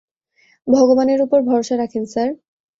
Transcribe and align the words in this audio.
ভগবানের 0.67 1.19
উপর 1.21 1.39
ভরসা 1.41 1.75
রাখেন, 1.77 2.03
স্যার। 2.05 2.29